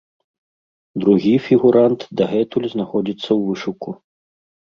Другі 1.03 1.33
фігурант 1.47 2.01
дагэтуль 2.21 2.65
знаходзіцца 2.73 3.25
ў 3.25 3.41
вышуку. 3.51 3.89